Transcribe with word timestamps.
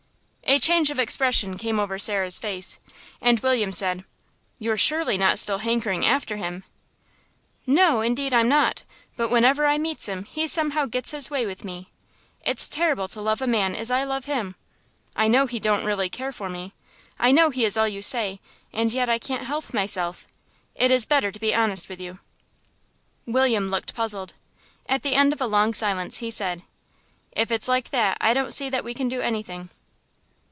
A 0.43 0.59
change 0.59 0.89
of 0.91 0.99
expression 0.99 1.57
came 1.57 1.79
over 1.79 1.97
Sarah's 1.97 2.37
face, 2.37 2.77
and 3.21 3.39
William 3.39 3.71
said, 3.71 4.03
"You're 4.59 4.75
surely 4.75 5.17
not 5.17 5.39
still 5.39 5.59
hankering 5.59 6.05
after 6.05 6.35
him?" 6.35 6.65
"No, 7.65 8.01
indeed 8.01 8.33
I'm 8.33 8.49
not. 8.49 8.83
But 9.15 9.29
whenever 9.29 9.65
I 9.65 9.77
meets 9.77 10.07
him 10.09 10.25
he 10.25 10.47
somehow 10.47 10.87
gets 10.87 11.11
his 11.11 11.29
way 11.29 11.45
with 11.45 11.63
me. 11.63 11.89
It's 12.43 12.67
terrible 12.67 13.07
to 13.09 13.21
love 13.21 13.41
a 13.41 13.47
man 13.47 13.77
as 13.77 13.89
I 13.89 14.03
love 14.03 14.25
him. 14.25 14.55
I 15.15 15.29
know 15.29 15.45
he 15.47 15.57
don't 15.57 15.85
really 15.85 16.09
care 16.09 16.33
for 16.33 16.49
me 16.49 16.73
I 17.17 17.31
know 17.31 17.49
he 17.49 17.63
is 17.63 17.77
all 17.77 17.87
you 17.87 18.01
say, 18.01 18.41
and 18.73 18.91
yet 18.91 19.07
I 19.07 19.19
can't 19.19 19.45
help 19.45 19.73
myself. 19.73 20.27
It 20.75 20.91
is 20.91 21.05
better 21.05 21.31
to 21.31 21.39
be 21.39 21.55
honest 21.55 21.87
with 21.87 22.01
you." 22.01 22.19
William 23.25 23.69
looked 23.71 23.95
puzzled. 23.95 24.33
At 24.85 25.01
the 25.01 25.15
end 25.15 25.31
of 25.31 25.39
a 25.39 25.47
long 25.47 25.73
silence 25.73 26.17
he 26.17 26.29
said, 26.29 26.63
"If 27.31 27.51
it's 27.51 27.69
like 27.69 27.91
that 27.91 28.17
I 28.19 28.33
don't 28.33 28.51
see 28.53 28.69
that 28.69 28.83
we 28.83 28.93
can 28.93 29.07
do 29.07 29.21
anything." 29.21 29.69